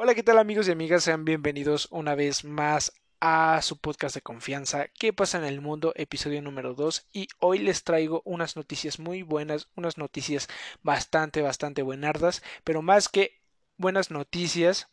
Hola, 0.00 0.14
¿qué 0.14 0.22
tal 0.22 0.38
amigos 0.38 0.68
y 0.68 0.70
amigas? 0.70 1.02
Sean 1.02 1.24
bienvenidos 1.24 1.88
una 1.90 2.14
vez 2.14 2.44
más 2.44 2.92
a 3.18 3.60
su 3.62 3.78
podcast 3.78 4.14
de 4.14 4.20
confianza 4.22 4.86
¿Qué 4.96 5.12
pasa 5.12 5.38
en 5.38 5.44
el 5.44 5.60
mundo? 5.60 5.92
episodio 5.96 6.40
número 6.40 6.74
2 6.74 7.08
y 7.12 7.26
hoy 7.40 7.58
les 7.58 7.82
traigo 7.82 8.22
unas 8.24 8.54
noticias 8.54 9.00
muy 9.00 9.22
buenas, 9.22 9.66
unas 9.74 9.98
noticias 9.98 10.46
bastante, 10.84 11.42
bastante 11.42 11.82
buenardas, 11.82 12.44
pero 12.62 12.80
más 12.80 13.08
que 13.08 13.40
buenas 13.76 14.12
noticias 14.12 14.86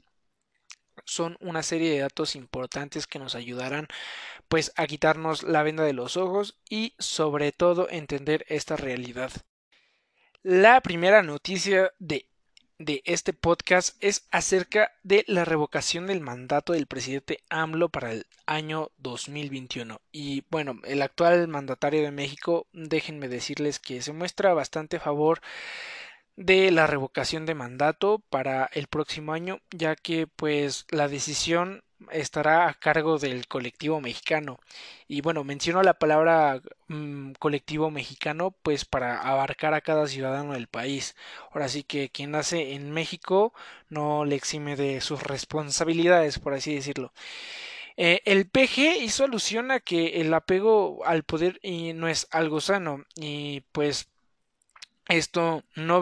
son 1.03 1.37
una 1.39 1.61
serie 1.61 1.91
de 1.91 1.99
datos 1.99 2.35
importantes 2.35 3.05
que 3.05 3.19
nos 3.19 3.35
ayudarán 3.35 3.87
pues 4.47 4.73
a 4.75 4.87
quitarnos 4.87 5.43
la 5.43 5.61
venda 5.61 5.83
de 5.83 5.93
los 5.93 6.17
ojos 6.17 6.57
y 6.67 6.95
sobre 6.97 7.51
todo 7.51 7.87
entender 7.91 8.43
esta 8.49 8.75
realidad. 8.75 9.31
La 10.41 10.81
primera 10.81 11.21
noticia 11.21 11.93
de 11.99 12.27
de 12.77 13.01
este 13.05 13.31
podcast 13.31 13.95
es 14.01 14.27
acerca 14.31 14.91
de 15.03 15.23
la 15.27 15.45
revocación 15.45 16.07
del 16.07 16.19
mandato 16.19 16.73
del 16.73 16.87
presidente 16.87 17.39
AMLO 17.49 17.89
para 17.89 18.11
el 18.11 18.25
año 18.45 18.91
2021. 18.97 20.01
Y 20.11 20.43
bueno, 20.49 20.79
el 20.83 21.01
actual 21.01 21.47
mandatario 21.47 22.01
de 22.01 22.11
México, 22.11 22.67
déjenme 22.73 23.29
decirles 23.29 23.79
que 23.79 24.01
se 24.01 24.11
muestra 24.11 24.53
bastante 24.53 24.97
a 24.97 25.01
favor 25.01 25.39
de 26.35 26.69
la 26.71 26.85
revocación 26.85 27.45
de 27.45 27.55
mandato 27.55 28.19
para 28.29 28.69
el 28.73 28.87
próximo 28.87 29.31
año, 29.31 29.61
ya 29.71 29.95
que 29.95 30.27
pues 30.27 30.85
la 30.89 31.07
decisión 31.07 31.81
estará 32.11 32.67
a 32.67 32.73
cargo 32.73 33.17
del 33.19 33.47
colectivo 33.47 34.01
mexicano. 34.01 34.59
Y 35.07 35.21
bueno, 35.21 35.43
menciono 35.43 35.83
la 35.83 35.95
palabra 35.95 36.61
mm, 36.87 37.33
colectivo 37.33 37.91
mexicano 37.91 38.51
pues 38.63 38.85
para 38.85 39.21
abarcar 39.21 39.73
a 39.73 39.81
cada 39.81 40.07
ciudadano 40.07 40.53
del 40.53 40.67
país. 40.67 41.15
Ahora 41.51 41.69
sí 41.69 41.83
que 41.83 42.09
quien 42.09 42.31
nace 42.31 42.73
en 42.73 42.91
México 42.91 43.53
no 43.89 44.25
le 44.25 44.35
exime 44.35 44.75
de 44.75 45.01
sus 45.01 45.23
responsabilidades, 45.23 46.39
por 46.39 46.53
así 46.53 46.75
decirlo. 46.75 47.13
Eh, 47.97 48.21
el 48.25 48.49
PG 48.49 49.01
hizo 49.01 49.23
alusión 49.23 49.71
a 49.71 49.79
que 49.79 50.21
el 50.21 50.33
apego 50.33 51.05
al 51.05 51.23
poder 51.23 51.59
no 51.95 52.07
es 52.09 52.27
algo 52.31 52.59
sano 52.61 53.05
y 53.15 53.61
pues 53.71 54.09
esto 55.07 55.63
no, 55.75 56.01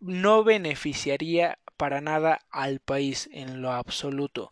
no 0.00 0.44
beneficiaría 0.44 1.58
para 1.78 2.02
nada 2.02 2.40
al 2.50 2.80
país 2.80 3.30
en 3.32 3.62
lo 3.62 3.72
absoluto. 3.72 4.50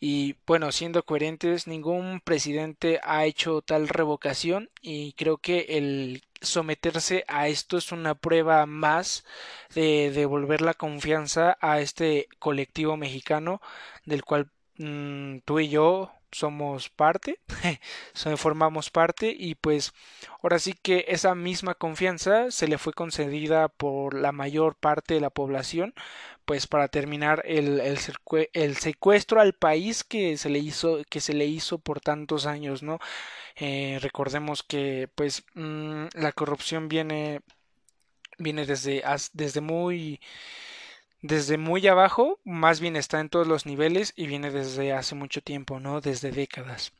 Y 0.00 0.36
bueno, 0.46 0.72
siendo 0.72 1.04
coherentes, 1.04 1.66
ningún 1.66 2.20
presidente 2.24 3.00
ha 3.04 3.26
hecho 3.26 3.60
tal 3.62 3.88
revocación 3.88 4.70
y 4.80 5.12
creo 5.14 5.38
que 5.38 5.66
el 5.70 6.22
someterse 6.40 7.24
a 7.28 7.48
esto 7.48 7.76
es 7.78 7.92
una 7.92 8.14
prueba 8.14 8.64
más 8.66 9.24
de 9.74 10.10
devolver 10.12 10.60
la 10.62 10.74
confianza 10.74 11.58
a 11.60 11.80
este 11.80 12.28
colectivo 12.38 12.96
mexicano 12.96 13.60
del 14.04 14.24
cual 14.24 14.50
mm, 14.78 15.38
tú 15.44 15.60
y 15.60 15.68
yo 15.68 16.12
somos 16.32 16.88
parte, 16.88 17.40
formamos 18.36 18.90
parte 18.90 19.34
y 19.36 19.54
pues 19.54 19.92
ahora 20.42 20.58
sí 20.58 20.74
que 20.74 21.06
esa 21.08 21.34
misma 21.34 21.74
confianza 21.74 22.50
se 22.50 22.68
le 22.68 22.78
fue 22.78 22.92
concedida 22.92 23.68
por 23.68 24.14
la 24.14 24.32
mayor 24.32 24.76
parte 24.76 25.14
de 25.14 25.20
la 25.20 25.30
población 25.30 25.94
pues 26.44 26.66
para 26.66 26.88
terminar 26.88 27.42
el, 27.44 27.80
el, 27.80 28.76
secuestro 28.76 29.40
al 29.40 29.52
país 29.52 30.02
que 30.02 30.38
se 30.38 30.48
le 30.48 30.58
hizo 30.58 31.02
que 31.10 31.20
se 31.20 31.34
le 31.34 31.44
hizo 31.44 31.78
por 31.78 32.00
tantos 32.00 32.46
años 32.46 32.82
no 32.82 32.98
eh, 33.56 33.98
recordemos 34.00 34.62
que 34.62 35.10
pues 35.14 35.44
mm, 35.54 36.06
la 36.14 36.32
corrupción 36.32 36.88
viene 36.88 37.42
viene 38.38 38.64
desde 38.66 39.02
desde 39.34 39.60
muy 39.60 40.20
desde 41.22 41.58
muy 41.58 41.86
abajo, 41.86 42.40
más 42.44 42.80
bien 42.80 42.96
está 42.96 43.20
en 43.20 43.28
todos 43.28 43.46
los 43.46 43.66
niveles 43.66 44.12
y 44.16 44.26
viene 44.26 44.50
desde 44.50 44.92
hace 44.92 45.14
mucho 45.14 45.42
tiempo, 45.42 45.80
¿no? 45.80 46.00
Desde 46.00 46.30
décadas. 46.32 46.92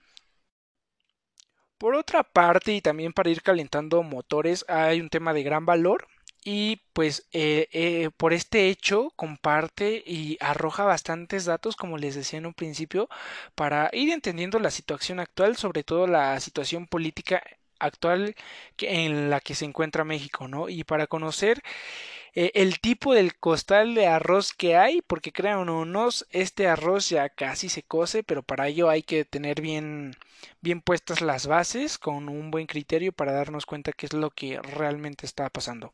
Por 1.79 1.95
otra 1.95 2.25
parte, 2.25 2.73
y 2.73 2.81
también 2.81 3.13
para 3.13 3.31
ir 3.31 3.43
calentando 3.43 4.03
motores, 4.03 4.65
hay 4.69 5.01
un 5.01 5.11
tema 5.11 5.33
de 5.33 5.45
gran 5.45 5.65
valor 5.65 6.09
y 6.45 6.83
pues 6.93 7.29
eh, 7.33 7.69
eh, 7.73 8.11
por 8.17 8.33
este 8.33 8.69
hecho 8.69 9.13
comparte 9.17 10.03
y 10.05 10.37
arroja 10.41 10.85
bastantes 10.85 11.45
datos, 11.45 11.77
como 11.77 11.99
les 11.99 12.15
decía 12.17 12.39
en 12.39 12.47
un 12.47 12.55
principio, 12.55 13.09
para 13.55 13.91
ir 13.93 14.11
entendiendo 14.11 14.59
la 14.59 14.71
situación 14.71 15.21
actual, 15.21 15.57
sobre 15.57 15.85
todo 15.85 16.07
la 16.07 16.41
situación 16.41 16.87
política 16.89 17.43
actual 17.79 18.35
en 18.79 19.31
la 19.31 19.41
que 19.41 19.55
se 19.55 19.65
encuentra 19.65 20.05
México, 20.05 20.49
¿no? 20.49 20.69
Y 20.69 20.85
para 20.85 21.07
conocer 21.07 21.63
eh, 22.35 22.53
el 22.55 22.81
tipo 22.81 23.15
del 23.15 23.37
costal 23.37 23.95
de 23.95 24.07
arroz 24.07 24.53
que 24.53 24.77
hay, 24.77 25.03
porque 25.03 25.33
crean 25.33 25.69
o 25.69 25.85
no, 25.85 26.09
este 26.31 26.67
arroz 26.67 27.09
ya 27.09 27.29
casi 27.29 27.69
se 27.69 27.83
cose, 27.83 28.23
pero 28.23 28.43
para 28.43 28.69
ello 28.69 28.89
hay 28.89 29.03
que 29.03 29.25
tener 29.25 29.61
bien, 29.61 30.17
bien 30.61 30.81
puestas 30.81 31.21
las 31.21 31.47
bases 31.47 31.99
con 31.99 32.29
un 32.29 32.51
buen 32.51 32.67
criterio 32.67 33.13
para 33.13 33.33
darnos 33.33 33.67
cuenta 33.67 33.93
qué 33.93 34.07
es 34.07 34.13
lo 34.13 34.31
que 34.31 34.61
realmente 34.61 35.27
está 35.27 35.49
pasando. 35.51 35.93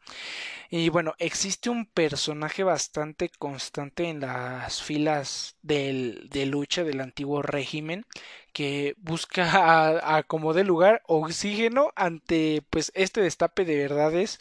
Y 0.70 0.88
bueno, 0.88 1.14
existe 1.18 1.70
un 1.70 1.86
personaje 1.86 2.62
bastante 2.64 3.30
constante 3.30 4.04
en 4.08 4.20
las 4.20 4.82
filas 4.82 5.56
del, 5.62 6.28
de 6.30 6.46
lucha 6.46 6.84
del 6.84 7.00
antiguo 7.00 7.42
régimen 7.42 8.04
que 8.52 8.94
busca 8.98 10.16
a, 10.16 10.22
como 10.22 10.54
de 10.54 10.64
lugar 10.64 11.02
oxígeno 11.06 11.92
ante 11.96 12.62
pues 12.70 12.92
este 12.94 13.20
destape 13.20 13.64
de 13.64 13.76
verdades 13.76 14.40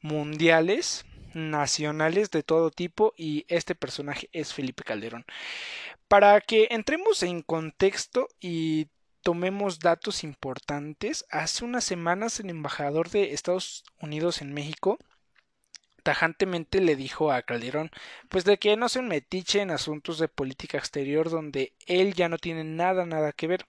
mundiales 0.00 1.04
nacionales 1.34 2.30
de 2.30 2.42
todo 2.42 2.70
tipo 2.70 3.12
y 3.16 3.44
este 3.48 3.74
personaje 3.74 4.28
es 4.32 4.54
Felipe 4.54 4.84
Calderón. 4.84 5.24
Para 6.08 6.40
que 6.40 6.68
entremos 6.70 7.22
en 7.22 7.42
contexto 7.42 8.28
y 8.40 8.88
tomemos 9.22 9.80
datos 9.80 10.24
importantes, 10.24 11.26
hace 11.30 11.64
unas 11.64 11.84
semanas 11.84 12.38
el 12.40 12.50
embajador 12.50 13.10
de 13.10 13.34
Estados 13.34 13.84
Unidos 14.00 14.40
en 14.40 14.54
México 14.54 14.98
tajantemente 16.06 16.80
le 16.80 16.94
dijo 16.94 17.32
a 17.32 17.42
Calderón 17.42 17.90
pues 18.28 18.44
de 18.44 18.58
que 18.58 18.76
no 18.76 18.88
se 18.88 19.02
metiche 19.02 19.60
en 19.60 19.72
asuntos 19.72 20.20
de 20.20 20.28
política 20.28 20.78
exterior 20.78 21.30
donde 21.30 21.74
él 21.86 22.14
ya 22.14 22.28
no 22.28 22.38
tiene 22.38 22.62
nada 22.62 23.04
nada 23.06 23.32
que 23.32 23.48
ver 23.48 23.66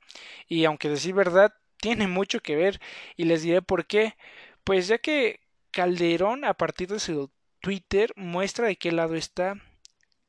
y 0.47 0.66
aunque 0.66 0.88
decir 0.88 1.16
verdad 1.16 1.51
tiene 1.78 2.06
mucho 2.07 2.39
que 2.41 2.56
ver 2.56 2.79
y 3.16 3.24
les 3.25 3.41
diré 3.41 3.63
por 3.63 3.88
qué 3.88 4.16
pues 4.63 4.88
ya 4.88 5.00
que 5.00 5.39
Calderón 5.72 6.45
a 6.45 6.53
partir 6.53 6.89
de 6.89 7.00
su 7.00 7.31
Twitter 7.68 8.14
muestra 8.16 8.68
de 8.68 8.78
qué 8.78 8.94
lado 8.94 9.16
está, 9.16 9.56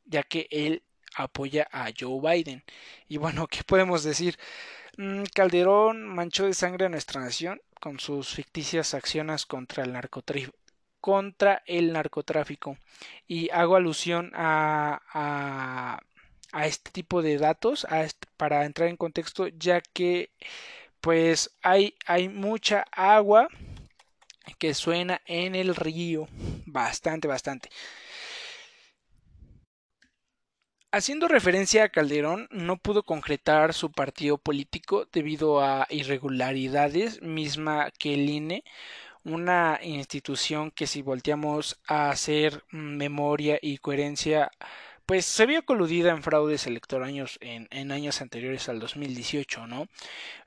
ya 0.05 0.25
que 0.25 0.49
él 0.51 0.83
apoya 1.15 1.69
a 1.71 1.93
Joe 1.97 2.21
Biden. 2.21 2.65
Y 3.07 3.19
bueno, 3.19 3.47
¿qué 3.47 3.63
podemos 3.63 4.03
decir? 4.03 4.37
Mm, 4.97 5.23
Calderón 5.33 6.05
manchó 6.05 6.47
de 6.47 6.53
sangre 6.53 6.87
a 6.87 6.89
nuestra 6.89 7.21
nación 7.21 7.61
con 7.81 8.01
sus 8.01 8.35
ficticias 8.35 8.93
acciones 8.93 9.47
contra 9.47 9.85
el 9.85 9.93
narcotráfico 9.93 10.59
contra 11.01 11.63
el 11.67 11.93
narcotráfico 11.93 12.77
y 13.29 13.51
hago 13.51 13.77
alusión 13.77 14.33
a, 14.35 15.01
a, 15.13 16.01
a 16.51 16.67
este 16.67 16.91
tipo 16.91 17.23
de 17.23 17.39
datos 17.39 17.87
para 18.37 18.65
entrar 18.65 18.89
en 18.89 18.97
contexto 18.97 19.47
ya 19.47 19.81
que 19.81 20.33
pues 21.01 21.57
hay, 21.63 21.95
hay 22.05 22.29
mucha 22.29 22.85
agua 22.91 23.47
que 24.59 24.75
suena 24.75 25.21
en 25.27 25.55
el 25.55 25.75
río. 25.75 26.29
Bastante, 26.67 27.29
bastante. 27.29 27.69
Haciendo 30.91 31.29
referencia 31.29 31.85
a 31.85 31.89
Calderón, 31.91 32.49
no 32.51 32.79
pudo 32.79 33.03
concretar 33.03 33.75
su 33.75 33.93
partido 33.93 34.39
político 34.39 35.07
debido 35.13 35.61
a 35.61 35.87
irregularidades, 35.91 37.21
misma 37.21 37.91
que 37.99 38.15
el 38.15 38.31
INE, 38.31 38.65
una 39.23 39.79
institución 39.83 40.71
que 40.71 40.87
si 40.87 41.03
volteamos 41.03 41.79
a 41.87 42.09
hacer 42.09 42.65
memoria 42.71 43.59
y 43.61 43.77
coherencia 43.79 44.51
pues 45.09 45.25
se 45.25 45.47
vio 45.47 45.65
coludida 45.65 46.11
en 46.11 46.23
fraudes 46.23 46.67
electorales 46.67 47.39
en, 47.41 47.67
en, 47.71 47.93
años 47.93 48.21
anteriores 48.21 48.69
al 48.69 48.79
2018, 48.79 49.67
¿no? 49.67 49.89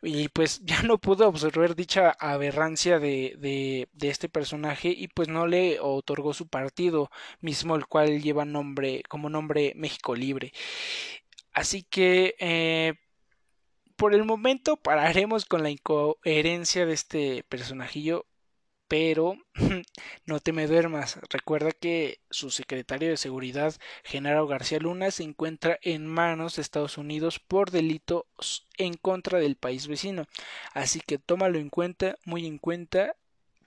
Y 0.03 0.29
pues 0.29 0.61
ya 0.65 0.83
no 0.83 0.99
pudo 0.99 1.27
observar 1.27 1.75
dicha 1.75 2.11
aberrancia 2.19 2.99
de, 2.99 3.35
de, 3.39 3.89
de, 3.91 4.09
este 4.09 4.29
personaje 4.29 4.89
y 4.89 5.07
pues 5.07 5.29
no 5.29 5.47
le 5.47 5.79
otorgó 5.79 6.35
su 6.35 6.47
partido 6.47 7.09
mismo, 7.39 7.75
el 7.75 7.87
cual 7.87 8.21
lleva 8.21 8.45
nombre, 8.45 9.01
como 9.09 9.31
nombre 9.31 9.73
México 9.75 10.15
Libre. 10.15 10.53
Así 11.53 11.81
que 11.81 12.35
eh, 12.39 12.93
por 13.95 14.13
el 14.13 14.25
momento 14.25 14.77
pararemos 14.77 15.45
con 15.45 15.63
la 15.63 15.71
incoherencia 15.71 16.85
de 16.85 16.93
este 16.93 17.43
personajillo 17.49 18.27
pero 18.91 19.37
no 20.25 20.41
te 20.41 20.51
me 20.51 20.67
duermas. 20.67 21.17
Recuerda 21.29 21.71
que 21.71 22.19
su 22.29 22.49
secretario 22.49 23.07
de 23.07 23.15
Seguridad, 23.15 23.73
Genaro 24.03 24.47
García 24.47 24.79
Luna, 24.79 25.11
se 25.11 25.23
encuentra 25.23 25.79
en 25.81 26.05
manos 26.05 26.57
de 26.57 26.61
Estados 26.61 26.97
Unidos 26.97 27.39
por 27.39 27.71
delitos 27.71 28.67
en 28.77 28.95
contra 28.95 29.39
del 29.39 29.55
país 29.55 29.87
vecino. 29.87 30.25
Así 30.73 30.99
que 30.99 31.19
tómalo 31.19 31.57
en 31.57 31.69
cuenta, 31.69 32.17
muy 32.25 32.45
en 32.45 32.57
cuenta, 32.57 33.15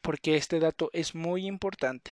porque 0.02 0.36
este 0.36 0.60
dato 0.60 0.90
es 0.92 1.14
muy 1.14 1.46
importante. 1.46 2.10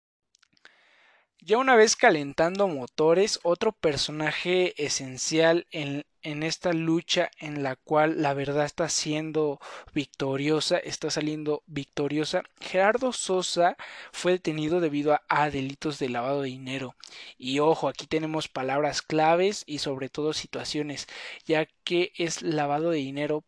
Ya 1.39 1.59
una 1.59 1.77
vez 1.77 1.97
calentando 1.97 2.67
motores, 2.67 3.41
otro 3.43 3.73
personaje 3.73 4.73
esencial 4.83 5.67
en, 5.71 6.07
en, 6.23 6.43
esta 6.43 6.73
lucha 6.73 7.31
en 7.39 7.63
la 7.63 7.77
cual 7.77 8.23
la 8.23 8.35
verdad 8.35 8.65
está 8.65 8.89
siendo 8.89 9.61
victoriosa, 9.95 10.79
está 10.79 11.11
saliendo 11.11 11.63
victoriosa, 11.67 12.43
Gerardo 12.61 13.13
Sosa 13.13 13.77
fue 14.13 14.33
detenido 14.33 14.81
debido 14.81 15.19
a, 15.29 15.51
delitos 15.51 15.99
de 15.99 16.09
lavado 16.09 16.43
de 16.43 16.49
dinero. 16.49 16.95
Y 17.39 17.59
ojo, 17.59 17.89
aquí 17.89 18.07
tenemos 18.07 18.49
palabras 18.49 19.03
claves 19.03 19.65
y 19.67 19.79
sobre 19.79 20.09
todo 20.09 20.33
situaciones, 20.33 21.09
ya 21.45 21.67
que 21.85 22.13
es 22.17 22.43
lavado 22.43 22.91
de 22.91 22.99
dinero 22.99 23.45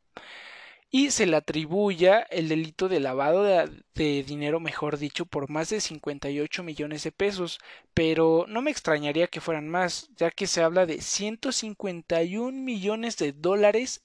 y 0.95 1.11
se 1.11 1.27
le 1.27 1.37
atribuya 1.37 2.21
el 2.21 2.49
delito 2.49 2.89
de 2.89 3.01
lavado 3.01 3.43
de, 3.43 4.23
dinero, 4.23 4.61
mejor 4.61 4.97
dicho, 4.97 5.27
por 5.27 5.51
más 5.51 5.71
de 5.71 5.81
58 5.81 6.63
millones 6.63 7.03
de 7.03 7.11
pesos, 7.11 7.59
pero 7.95 8.45
no 8.47 8.63
me 8.63 8.71
extrañaría 8.71 9.27
que 9.27 9.41
fueran 9.41 9.69
más, 9.69 10.09
ya 10.15 10.31
que 10.31 10.47
se 10.47 10.63
habla 10.63 10.87
de 10.87 11.01
151 11.01 12.53
millones 12.57 13.17
de 13.17 13.33
dólares 13.33 14.05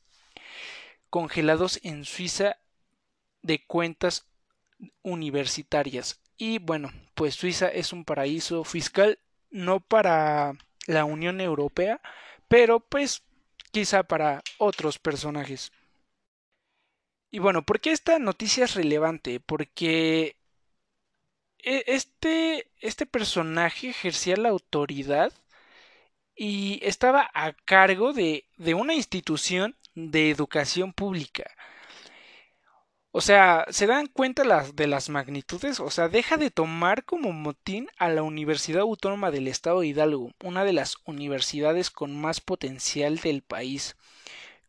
congelados 1.11 1.79
en 1.83 2.05
Suiza 2.05 2.57
de 3.43 3.63
cuentas 3.67 4.25
universitarias. 5.03 6.19
Y 6.37 6.57
bueno, 6.57 6.91
pues 7.13 7.35
Suiza 7.35 7.67
es 7.67 7.93
un 7.93 8.03
paraíso 8.03 8.63
fiscal 8.63 9.19
no 9.51 9.79
para 9.79 10.53
la 10.87 11.05
Unión 11.05 11.39
Europea, 11.39 12.01
pero 12.47 12.79
pues 12.79 13.21
quizá 13.71 14.01
para 14.01 14.41
otros 14.57 14.97
personajes. 14.97 15.71
Y 17.31 17.39
bueno, 17.39 17.63
¿por 17.65 17.79
qué 17.79 17.91
esta 17.91 18.19
noticia 18.19 18.65
es 18.65 18.75
relevante? 18.75 19.39
Porque 19.39 20.37
e, 21.73 21.83
este, 21.87 22.69
este 22.81 23.05
personaje 23.05 23.89
ejercía 23.89 24.35
la 24.37 24.49
autoridad 24.49 25.31
y 26.35 26.79
estaba 26.83 27.29
a 27.33 27.53
cargo 27.53 28.13
de, 28.13 28.45
de 28.57 28.73
una 28.73 28.93
institución 28.95 29.75
de 29.93 30.31
educación 30.31 30.93
pública. 30.93 31.51
O 33.11 33.21
sea, 33.21 33.65
¿se 33.69 33.85
dan 33.87 34.07
cuenta 34.07 34.43
de 34.73 34.87
las 34.87 35.09
magnitudes? 35.09 35.79
O 35.79 35.91
sea, 35.91 36.09
deja 36.09 36.37
de 36.37 36.49
tomar 36.51 37.05
como 37.05 37.31
motín 37.33 37.87
a 37.97 38.09
la 38.09 38.23
Universidad 38.23 38.81
Autónoma 38.81 39.29
del 39.31 39.47
Estado 39.47 39.81
de 39.81 39.87
Hidalgo, 39.87 40.31
una 40.43 40.63
de 40.63 40.73
las 40.73 40.97
universidades 41.05 41.91
con 41.91 42.19
más 42.19 42.41
potencial 42.41 43.17
del 43.19 43.41
país 43.43 43.95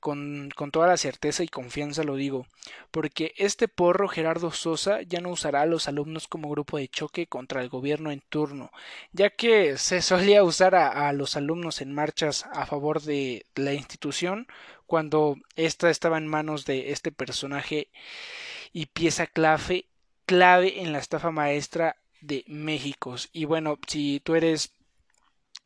con, 0.00 0.50
con, 0.56 0.70
toda 0.70 0.88
la 0.88 0.97
certeza 0.97 1.43
y 1.43 1.49
confianza 1.49 2.02
lo 2.02 2.17
digo, 2.17 2.47
porque 2.91 3.35
este 3.37 3.69
porro 3.69 4.08
Gerardo 4.08 4.50
Sosa 4.50 5.02
ya 5.02 5.20
no 5.20 5.31
usará 5.31 5.62
a 5.62 5.67
los 5.67 5.88
alumnos 5.88 6.26
como 6.26 6.50
grupo 6.50 6.79
de 6.79 6.88
choque 6.88 7.26
contra 7.26 7.62
el 7.62 7.69
gobierno 7.69 8.11
en 8.11 8.20
turno, 8.29 8.73
ya 9.12 9.31
que 9.31 9.79
se 9.79 10.02
solía 10.02 10.43
usar 10.43 10.75
a, 10.75 11.12
los 11.12 11.37
alumnos 11.37 11.81
en 11.81 11.93
marchas 11.93 12.47
a 12.52 12.67
favor 12.67 13.02
de 13.02 13.47
la 13.55 13.75
institución 13.75 14.47
cuando 14.87 15.37
ésta 15.55 15.91
estaba 15.91 16.19
en 16.19 16.26
manos 16.26 16.64
de 16.64 16.91
este 16.91 17.12
personaje 17.12 17.88
y 18.73 18.87
pieza 18.87 19.26
clave, 19.26 19.87
clave 20.26 20.81
en 20.81 20.93
la 20.93 20.99
estafa 20.99 21.31
maestra 21.31 21.97
de 22.20 22.44
México. 22.49 23.14
Y 23.32 23.44
bueno, 23.44 23.79
si 23.87 24.20
tú 24.20 24.35
eres 24.35 24.73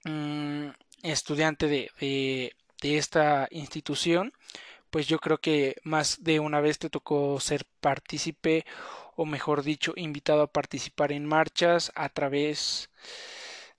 mmm, 0.05 0.69
estudiante 1.03 1.69
de 1.69 1.91
de 2.85 2.99
esta 2.99 3.49
institución, 3.51 4.33
pues 4.91 5.07
yo 5.09 5.19
creo 5.19 5.39
que 5.39 5.77
más 5.85 6.23
de 6.23 6.41
una 6.41 6.61
vez 6.61 6.79
te 6.79 6.91
tocó 6.91 7.41
ser 7.41 7.65
partícipe 7.81 8.67
o 9.17 9.25
mejor 9.27 9.63
dicho 9.63 9.95
invitado 9.97 10.43
a 10.43 10.53
participar 10.53 11.11
en 11.13 11.25
marchas 11.27 11.93
a 11.95 12.11
través 12.11 12.91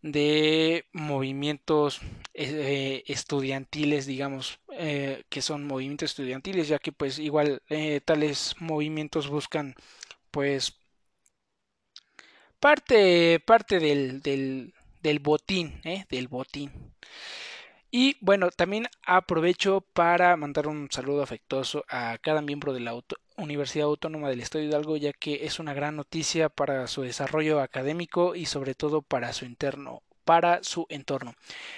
de 0.01 0.85
movimientos 0.93 2.01
eh, 2.33 3.03
estudiantiles 3.07 4.05
digamos 4.07 4.59
eh, 4.73 5.23
que 5.29 5.41
son 5.41 5.65
movimientos 5.67 6.11
estudiantiles 6.11 6.67
ya 6.67 6.79
que 6.79 6.91
pues 6.91 7.19
igual 7.19 7.61
eh, 7.69 8.01
tales 8.05 8.55
movimientos 8.59 9.29
buscan 9.29 9.75
pues 10.31 10.73
parte 12.59 13.39
parte 13.39 13.79
del, 13.79 14.21
del, 14.21 14.73
del 15.01 15.19
botín 15.19 15.81
del 16.09 16.27
botín 16.27 16.71
y 17.91 18.17
bueno, 18.21 18.51
también 18.51 18.87
aprovecho 19.05 19.81
para 19.81 20.35
mandar 20.35 20.67
un 20.67 20.89
saludo 20.91 21.23
afectuoso 21.23 21.85
a 21.87 22.17
cada 22.17 22.41
miembro 22.41 22.73
de 22.73 22.81
la 22.81 22.99
Universidad 23.37 23.85
Autónoma 23.85 24.29
del 24.29 24.41
Estado 24.41 24.63
de 24.63 24.69
Hidalgo, 24.69 24.97
ya 24.97 25.13
que 25.13 25.45
es 25.45 25.59
una 25.59 25.73
gran 25.73 25.95
noticia 25.95 26.49
para 26.49 26.87
su 26.87 27.03
desarrollo 27.03 27.61
académico 27.61 28.35
y 28.35 28.45
sobre 28.45 28.75
todo 28.75 29.01
para 29.01 29.33
su 29.33 29.45
interno, 29.45 30.03
para 30.25 30.63
su 30.63 30.87
entorno. 30.89 31.35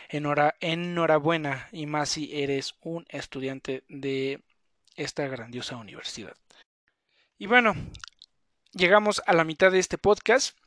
enhorabuena 0.10 1.68
y 1.72 1.86
más 1.86 2.10
si 2.10 2.42
eres 2.42 2.76
un 2.82 3.06
estudiante 3.10 3.84
de 3.88 4.42
esta 4.96 5.28
grandiosa 5.28 5.78
universidad. 5.78 6.36
Y 7.38 7.46
bueno, 7.46 7.76
llegamos 8.72 9.22
a 9.28 9.34
la 9.34 9.44
mitad 9.44 9.72
de 9.72 9.80
este 9.80 9.98
podcast 9.98 10.58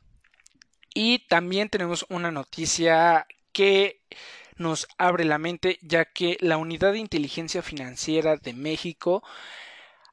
y 0.93 1.19
también 1.27 1.69
tenemos 1.69 2.05
una 2.09 2.31
noticia 2.31 3.27
que 3.51 4.01
nos 4.61 4.87
abre 4.97 5.25
la 5.25 5.37
mente 5.37 5.79
ya 5.81 6.05
que 6.05 6.37
la 6.39 6.57
Unidad 6.57 6.93
de 6.93 6.99
Inteligencia 6.99 7.61
Financiera 7.61 8.37
de 8.37 8.53
México 8.53 9.23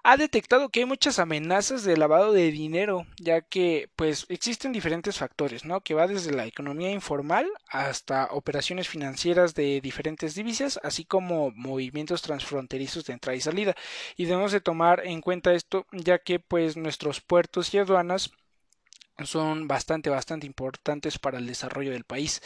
ha 0.04 0.16
detectado 0.16 0.70
que 0.70 0.80
hay 0.80 0.86
muchas 0.86 1.18
amenazas 1.18 1.84
de 1.84 1.96
lavado 1.96 2.32
de 2.32 2.50
dinero, 2.50 3.06
ya 3.18 3.42
que 3.42 3.90
pues 3.96 4.24
existen 4.30 4.72
diferentes 4.72 5.18
factores, 5.18 5.64
¿no? 5.64 5.82
Que 5.82 5.94
va 5.94 6.06
desde 6.06 6.32
la 6.32 6.46
economía 6.46 6.90
informal 6.90 7.46
hasta 7.68 8.28
operaciones 8.30 8.88
financieras 8.88 9.54
de 9.54 9.80
diferentes 9.82 10.34
divisas, 10.34 10.80
así 10.82 11.04
como 11.04 11.50
movimientos 11.50 12.22
transfronterizos 12.22 13.04
de 13.04 13.12
entrada 13.14 13.36
y 13.36 13.40
salida. 13.40 13.74
Y 14.16 14.24
debemos 14.24 14.52
de 14.52 14.60
tomar 14.60 15.02
en 15.04 15.20
cuenta 15.20 15.52
esto, 15.52 15.86
ya 15.92 16.18
que 16.18 16.38
pues 16.40 16.76
nuestros 16.76 17.20
puertos 17.20 17.74
y 17.74 17.78
aduanas 17.78 18.30
son 19.24 19.68
bastante 19.68 20.10
bastante 20.10 20.46
importantes 20.46 21.18
para 21.18 21.38
el 21.38 21.46
desarrollo 21.46 21.90
del 21.90 22.04
país. 22.04 22.40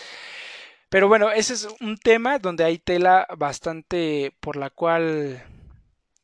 Pero 0.92 1.08
bueno, 1.08 1.30
ese 1.30 1.54
es 1.54 1.66
un 1.80 1.96
tema 1.96 2.38
donde 2.38 2.64
hay 2.64 2.76
tela 2.78 3.26
bastante 3.38 4.34
por 4.40 4.56
la 4.56 4.68
cual 4.68 5.42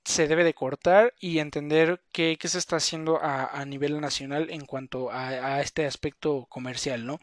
se 0.05 0.29
debe 0.29 0.45
de 0.45 0.53
cortar 0.53 1.15
y 1.19 1.39
entender 1.39 2.03
qué, 2.13 2.37
qué 2.39 2.49
se 2.49 2.59
está 2.59 2.77
haciendo 2.77 3.17
a, 3.17 3.47
a, 3.47 3.65
nivel 3.65 3.99
nacional 3.99 4.51
en 4.51 4.67
cuanto 4.67 5.11
a, 5.11 5.29
a 5.29 5.63
este 5.63 5.87
aspecto 5.87 6.45
comercial, 6.51 7.07
¿no? 7.07 7.19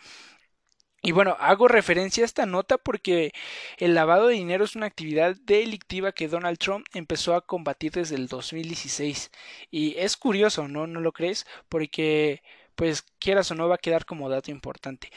Y 1.04 1.12
bueno, 1.12 1.38
hago 1.40 1.68
referencia 1.68 2.24
a 2.24 2.26
esta 2.26 2.48
nota 2.48 2.80
porque 2.80 3.32
el 3.78 3.94
lavado 3.94 4.28
de 4.28 4.34
dinero 4.34 4.66
es 4.66 4.76
una 4.76 4.88
actividad 4.88 5.36
delictiva 5.36 6.14
que 6.14 6.28
Donald 6.28 6.58
Trump 6.58 6.88
empezó 6.96 7.36
a 7.36 7.46
combatir 7.46 7.92
desde 7.92 8.16
el 8.16 8.28
2016. 8.28 9.30
Y 9.70 9.96
es 10.00 10.18
curioso, 10.18 10.68
¿no? 10.68 10.88
¿No 10.88 11.00
lo 11.00 11.12
crees? 11.12 11.46
Porque, 11.70 12.42
pues, 12.74 13.04
quieras 13.20 13.52
o 13.52 13.56
no, 13.56 13.70
va 13.70 13.76
a 13.76 13.78
quedar 13.78 14.06
como 14.06 14.30
dato 14.30 14.50
importante. 14.50 15.12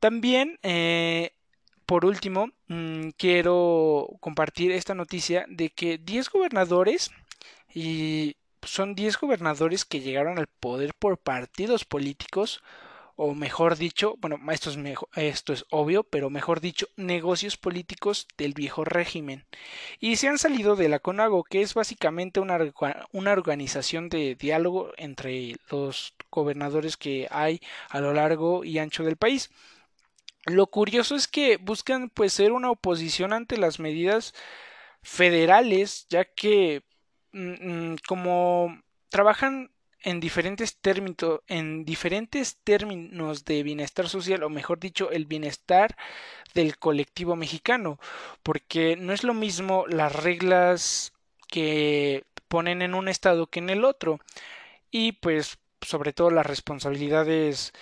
También 0.00 0.58
eh, 0.64 1.32
por 1.90 2.04
último, 2.04 2.52
mmm, 2.68 3.08
quiero 3.16 4.10
compartir 4.20 4.70
esta 4.70 4.94
noticia 4.94 5.44
de 5.48 5.70
que 5.70 5.98
10 5.98 6.30
gobernadores 6.30 7.10
y 7.74 8.36
son 8.62 8.94
10 8.94 9.18
gobernadores 9.18 9.84
que 9.84 9.98
llegaron 9.98 10.38
al 10.38 10.46
poder 10.46 10.94
por 10.94 11.18
partidos 11.18 11.84
políticos 11.84 12.62
o 13.16 13.34
mejor 13.34 13.76
dicho, 13.76 14.14
bueno, 14.20 14.38
esto 14.52 14.70
es, 14.70 14.78
esto 15.16 15.52
es 15.52 15.66
obvio, 15.70 16.04
pero 16.04 16.30
mejor 16.30 16.60
dicho, 16.60 16.86
negocios 16.94 17.56
políticos 17.56 18.28
del 18.38 18.54
viejo 18.54 18.84
régimen. 18.84 19.44
Y 19.98 20.14
se 20.14 20.28
han 20.28 20.38
salido 20.38 20.76
de 20.76 20.88
la 20.88 21.00
CONAGO, 21.00 21.42
que 21.42 21.60
es 21.60 21.74
básicamente 21.74 22.38
una, 22.38 22.56
una 23.10 23.32
organización 23.32 24.08
de 24.10 24.36
diálogo 24.36 24.92
entre 24.96 25.56
los 25.72 26.14
gobernadores 26.30 26.96
que 26.96 27.26
hay 27.32 27.60
a 27.88 27.98
lo 28.00 28.14
largo 28.14 28.62
y 28.62 28.78
ancho 28.78 29.02
del 29.02 29.16
país. 29.16 29.50
Lo 30.46 30.66
curioso 30.68 31.14
es 31.16 31.28
que 31.28 31.58
buscan 31.58 32.08
pues 32.10 32.32
ser 32.32 32.52
una 32.52 32.70
oposición 32.70 33.32
ante 33.32 33.56
las 33.58 33.78
medidas 33.78 34.34
federales, 35.02 36.06
ya 36.08 36.24
que 36.24 36.82
mm, 37.32 37.92
mm, 37.92 37.96
como 38.08 38.80
trabajan 39.10 39.70
en 40.02 40.20
diferentes 40.20 40.78
términos, 40.78 41.40
en 41.46 41.84
diferentes 41.84 42.56
términos 42.64 43.44
de 43.44 43.62
bienestar 43.62 44.08
social, 44.08 44.42
o 44.42 44.50
mejor 44.50 44.80
dicho, 44.80 45.10
el 45.10 45.26
bienestar 45.26 45.96
del 46.54 46.78
colectivo 46.78 47.36
mexicano, 47.36 47.98
porque 48.42 48.96
no 48.96 49.12
es 49.12 49.24
lo 49.24 49.34
mismo 49.34 49.86
las 49.88 50.14
reglas 50.14 51.12
que 51.48 52.24
ponen 52.48 52.82
en 52.82 52.94
un 52.94 53.08
estado 53.08 53.48
que 53.48 53.60
en 53.60 53.70
el 53.70 53.84
otro, 53.84 54.20
y 54.90 55.12
pues 55.12 55.58
sobre 55.82 56.12
todo 56.12 56.30
las 56.30 56.46
responsabilidades 56.46 57.72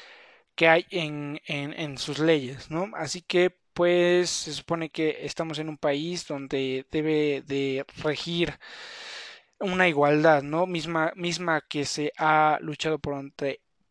que 0.58 0.68
hay 0.68 0.86
en, 0.90 1.40
en, 1.46 1.72
en 1.74 1.98
sus 1.98 2.18
leyes, 2.20 2.70
¿no? 2.70 2.90
Así 2.96 3.22
que 3.22 3.56
pues 3.74 4.30
se 4.30 4.52
supone 4.54 4.90
que 4.90 5.20
estamos 5.24 5.58
en 5.60 5.70
un 5.70 5.78
país 5.78 6.26
donde 6.28 6.86
debe 6.92 7.44
de 7.46 7.86
regir 8.02 8.58
una 9.60 9.88
igualdad, 9.88 10.42
¿no? 10.42 10.66
Misma, 10.66 11.12
misma 11.16 11.60
que 11.62 11.84
se 11.84 12.12
ha 12.18 12.58
luchado 12.60 12.98
por, 12.98 13.16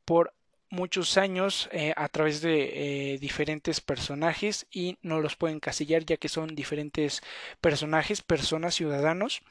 por 0.05 0.33
muchos 0.69 1.17
años 1.17 1.69
eh, 1.71 1.93
a 1.95 2.07
través 2.09 2.41
de 2.41 3.13
eh, 3.13 3.17
diferentes 3.19 3.81
personajes 3.81 4.67
y 4.71 4.97
no 5.01 5.19
los 5.21 5.36
pueden 5.36 5.59
casillar 5.59 6.05
ya 6.05 6.17
que 6.17 6.29
son 6.29 6.55
diferentes 6.55 7.21
personajes, 7.62 8.21
personas, 8.21 8.75
ciudadanos 8.75 9.41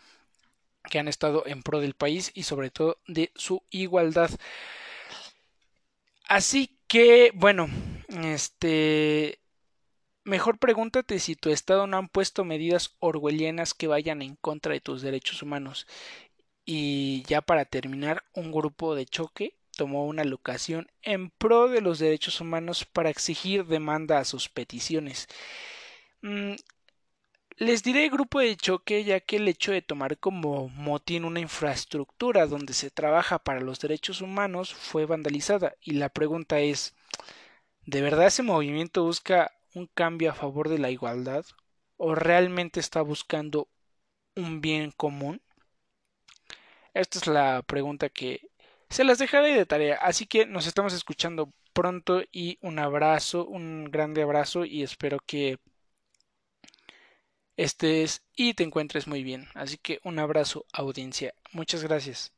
que 0.90 0.99
han 0.99 1.08
estado 1.08 1.44
en 1.46 1.62
pro 1.62 1.80
del 1.80 1.94
país 1.94 2.30
y 2.35 2.44
sobre 2.44 2.70
todo 2.70 2.99
de 3.06 3.32
su 3.35 3.62
igualdad. 3.70 4.30
Así 6.28 6.75
que, 6.88 7.33
bueno, 7.35 7.69
este... 8.09 9.40
Mejor 10.25 10.59
pregúntate 10.59 11.21
si 11.21 11.37
tu 11.37 11.50
Estado 11.50 11.87
no 11.87 11.99
han 11.99 12.09
puesto 12.09 12.45
medidas 12.45 12.97
orwellianas 12.99 13.75
que 13.75 13.87
vayan 13.87 14.23
en 14.23 14.35
contra 14.35 14.73
de 14.73 14.81
tus 14.81 15.00
derechos 15.00 15.40
humanos. 15.40 15.87
Y 16.64 17.23
ya 17.28 17.43
para 17.43 17.64
terminar, 17.64 18.25
un 18.35 18.50
grupo 18.50 18.97
de 18.97 19.07
choque 19.07 19.57
tomó 19.76 20.05
una 20.07 20.25
locación 20.25 20.88
en 21.02 21.31
pro 21.31 21.69
de 21.69 21.81
los 21.81 22.00
derechos 22.00 22.40
humanos 22.40 22.85
para 22.85 23.11
exigir 23.11 23.66
demanda 23.66 24.19
a 24.19 24.25
sus 24.25 24.49
peticiones. 24.49 25.28
Les 27.58 27.82
diré 27.82 28.08
grupo 28.10 28.40
de 28.40 28.56
choque 28.56 29.02
ya 29.04 29.20
que 29.20 29.36
el 29.36 29.48
hecho 29.48 29.72
de 29.72 29.82
tomar 29.82 30.18
como 30.18 30.68
motín 30.68 31.25
una 31.25 31.40
infraestructura 31.40 32.46
donde 32.46 32.75
se 32.75 32.90
trabaja 32.90 33.38
para 33.38 33.60
los 33.60 33.80
derechos 33.80 34.20
humanos 34.20 34.75
fue 34.75 35.06
vandalizada. 35.06 35.75
Y 35.80 35.92
la 35.92 36.10
pregunta 36.10 36.60
es 36.60 36.94
¿de 37.86 38.02
verdad 38.02 38.26
ese 38.26 38.42
movimiento 38.42 39.04
busca 39.04 39.52
un 39.75 39.86
cambio 39.86 40.30
a 40.30 40.34
favor 40.34 40.68
de 40.68 40.78
la 40.78 40.90
igualdad 40.90 41.46
o 41.96 42.14
realmente 42.14 42.80
está 42.80 43.00
buscando 43.02 43.68
un 44.34 44.60
bien 44.60 44.90
común? 44.90 45.40
Esta 46.94 47.18
es 47.18 47.26
la 47.26 47.62
pregunta 47.62 48.08
que 48.10 48.50
se 48.90 49.04
las 49.04 49.18
dejaré 49.18 49.54
de 49.54 49.66
tarea, 49.66 49.96
así 49.96 50.26
que 50.26 50.46
nos 50.46 50.66
estamos 50.66 50.92
escuchando 50.92 51.50
pronto 51.72 52.22
y 52.32 52.58
un 52.60 52.78
abrazo, 52.78 53.46
un 53.46 53.86
grande 53.90 54.22
abrazo 54.22 54.64
y 54.64 54.82
espero 54.82 55.18
que 55.26 55.58
estés 57.56 58.22
y 58.36 58.54
te 58.54 58.64
encuentres 58.64 59.06
muy 59.08 59.22
bien. 59.25 59.48
Así 59.54 59.78
que 59.78 60.00
un 60.04 60.18
abrazo 60.20 60.66
audiencia. 60.72 61.34
Muchas 61.52 61.82
gracias. 61.82 62.32